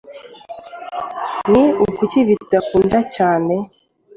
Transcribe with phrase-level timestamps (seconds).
[1.51, 2.97] ni ukuri bizakunda!
[3.15, 3.55] cyane